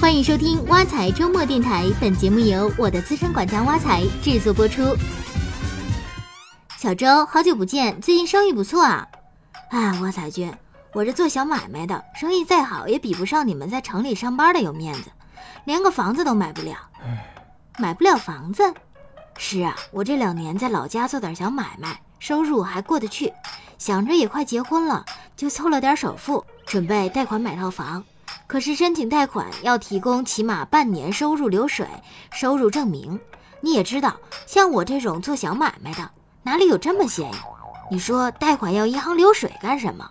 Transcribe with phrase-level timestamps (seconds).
[0.00, 4.82] 欢迎收听挖财周末电台，本节目由我的资深管家挖财制作播出。
[6.76, 9.08] 小周，好久不见，最近生意不错啊！
[9.70, 10.52] 哎，挖财君，
[10.92, 15.10] 我这做小买卖的，生意再好也比不上你们在城里上班的有面子，
[15.64, 16.76] 连个房子都买不了。
[17.78, 18.74] 买不了房子？
[19.38, 23.32] 是啊，我这两年在老家做点小买卖，收入还过得去，
[23.78, 25.04] 想着也快结婚了，
[25.36, 28.04] 就凑了点首付，准备贷款买套房。
[28.54, 31.84] 可是申请贷款要提供起码半年收入流水
[32.30, 33.18] 收入证明，
[33.60, 34.14] 你也知道，
[34.46, 36.08] 像我这种做小买卖的，
[36.44, 37.38] 哪里有这么闲呀？
[37.90, 40.08] 你说贷款要银行流水干什么？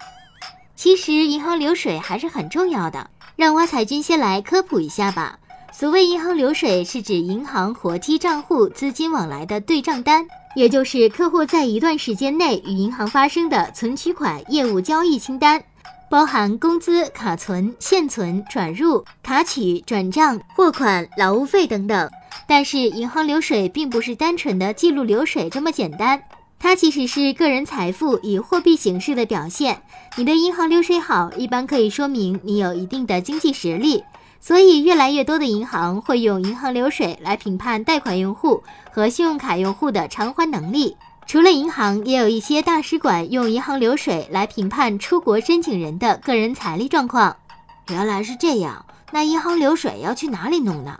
[0.76, 5.40] 其实银行流水还是很重要的，让挖财君先来科普一下吧。
[5.72, 15.64] 所谓银行流水，是指银行活期账户资金往来的对账单，也就是客户在一段时间内与银行发生的存取款业务交易清单。
[16.14, 22.12] 包含工资、卡存、现存、转入、卡取、转账、货款、劳务费等等。
[22.48, 26.22] 但是，银行流水并不是单纯的记录流水这么简单，
[26.60, 29.82] 它其实是个人财富以货币形式的表现。
[30.16, 34.04] 你的银行流水好，一般可以说明你有一定的经济实力。
[34.40, 38.62] 所以，越来越多的银行会用银行流水来评判贷款用户
[38.92, 40.96] 和信用卡用户的偿还能力。
[41.26, 47.38] 除了银行，也有一些大使馆用银行流水来评判出国申请人的个人财力状况。
[47.90, 51.00] 原来是这样，那银行流水要去哪里弄呢？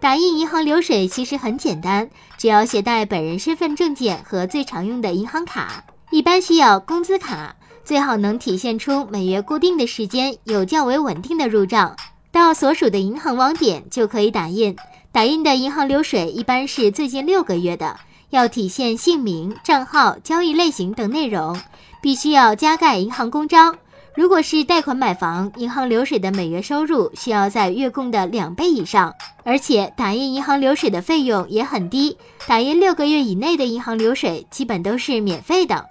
[0.00, 11.96] 打印银行流水其实很简单，只要携带本人身份证件和最常用的银行卡，一般需要工资卡，最好能体现出每月固定的时间有较为稳定的入账，
[12.30, 14.76] 到所属的银行网点就可以打印。
[15.10, 17.96] 打印的银行流水一般是最近六个月的。
[18.34, 21.56] 要体现姓名、账号、交易类型等内容，
[22.02, 23.76] 必须要加盖银行公章。
[24.16, 32.18] 如果是贷款买房，银行流水的每月收入需要在月供的两倍以上，而且打印银行流水的费用也很低，
[32.48, 35.86] 打印六个月以内的银行流水基本都是免费的。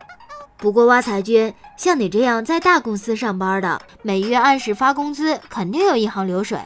[0.57, 6.59] 不过挖财君，像你这样在大公司上班的，每月按时发工资，肯定有银行流水。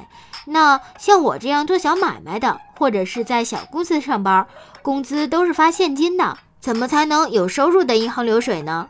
[0.50, 4.47] 那像我这样做小买卖的，或者是在小公司上班，
[4.81, 8.88] 工资都是发现金的，怎么才能有收入的银行流水呢？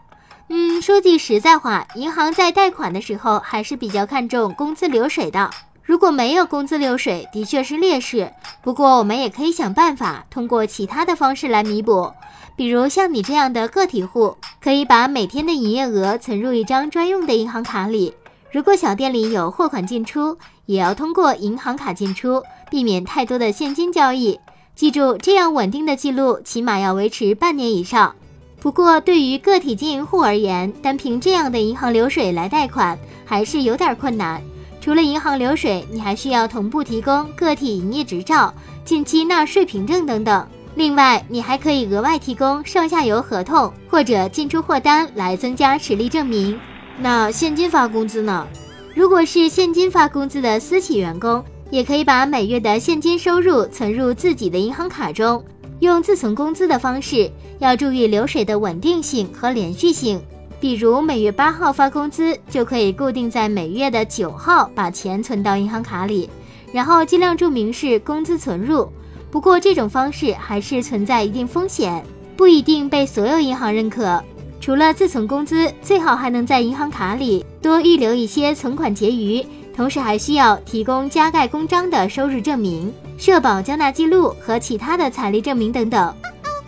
[0.50, 5.50] 嗯，说句实在话，银行在贷款的时候还是比较看重工资流水的。
[5.84, 8.32] 如果没有工资流水，的确是劣势。
[8.62, 12.12] 不过我们也可以想办法，通过其他的方式来弥补。
[12.56, 18.14] 比如像你这样的个体户，可以把每天的营业额存入一张专用的银行卡里。
[18.52, 24.40] 如果小店里有货款进出，也要通过银行卡进出，避免太多的现金交易。
[24.74, 28.16] 记住，这样稳定的记录起码要维持半年以上。
[28.60, 34.42] 不过，对于个体经营户而言，单凭这样的银行流水来贷款还是有点困难。
[34.80, 38.54] 除了银行流水，你还需要同步提供个体营业执照、
[38.86, 40.48] 近期纳税凭证等等。
[40.76, 46.58] 另外，你还可以额外提供上下游合同或者进出货单来增加实力证明。
[47.00, 48.48] 那现金发工资呢？
[48.96, 55.44] 如果是现金发工资的私企员工，也可以把每月的现金收入存入自己的银行卡中，
[55.80, 57.30] 用自存工资的方式。
[57.60, 60.22] 要注意流水的稳定性和连续性。
[60.60, 66.30] 比如每月八号发工资，就可以固定在每月的九号把钱存到银行卡里，
[66.72, 68.92] 然后尽量注明是工资存入。
[69.30, 72.04] 不过这种方式还是存在一定风险，
[72.36, 74.24] 不一定被所有银行认可。
[74.68, 79.42] 除了自存工资，最好还能在银行卡里多预留一些存款结余，
[79.74, 86.14] 同时还需要提供加盖公章的收入证明、社保缴纳记录和其他的财力证明等等。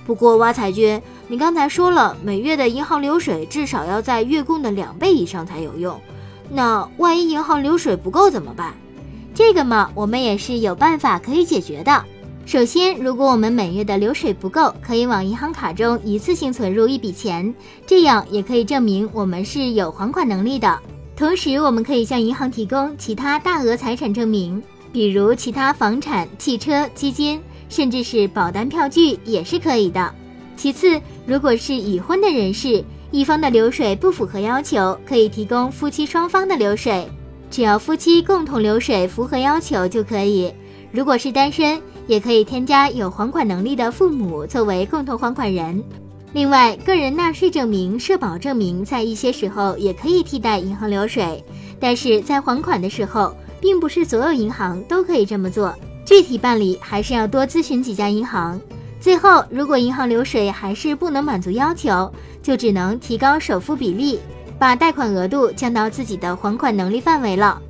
[0.06, 6.00] 不过挖财君，你刚才说了，每月的银行流水至少要在月供的两倍以上才有用。
[6.50, 8.74] 那万一银行流水不够怎么办？
[9.36, 12.06] 这个嘛，我们也是有办法可以解决的。
[12.50, 17.54] 首先，如果我们每月的流水不够，可以往银行卡中一次性存入一笔钱，
[17.86, 20.80] 这样也可以证明我们是有还款能力的。
[21.16, 24.59] 同时，我们可以向银行提供其他大额财产证明，
[24.91, 27.40] 比如其他房产、汽车、基金，
[27.70, 30.12] 甚至是保单票据也是可以的。
[30.58, 37.08] 其次，如果是已婚的人士，一方的流水不符合要求，可以提供夫妻双方的流水，
[37.52, 40.52] 只要夫妻共同流水符合要求就可以。
[40.91, 45.84] 如果是单身，也可以添加有还款能力的父母作为共同还款人。
[46.34, 51.44] 另外，个人纳税证明、社保证明在一些时候也可以替代银行流水，
[51.80, 55.74] 但是在还款的时候，并不是所有银行都可以这么做，
[56.06, 58.59] 具体办理还是要多咨询几家银行。
[59.00, 62.12] 最后，如果银行流水还是不能满足要求，
[62.44, 64.20] 就只能提高首付比例，
[64.59, 67.62] 把贷款额度降到自己的还款能力范围了。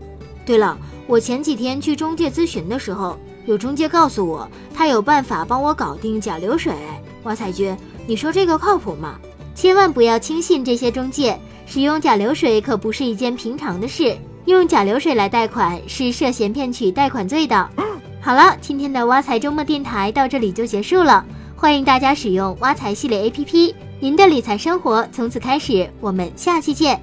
[0.50, 0.76] 对了，
[1.06, 3.16] 我前几天去中介咨询的时候，
[3.46, 6.74] 有中介告诉我，他有办法帮我搞定假流水。
[7.22, 9.20] 挖财君，你说这个靠谱吗？
[9.54, 14.18] 千万不要轻信这些中介，使用假流水可不是一件平常的事。
[14.46, 17.70] 用假流水来贷款是涉嫌骗取贷款罪的。
[18.20, 21.24] 好了，今天的挖财周末电台到这里就结束了。
[21.56, 25.88] 欢迎大家使用挖财系列 APP，您的理财生活从此开始。
[26.02, 27.00] 我们下期见。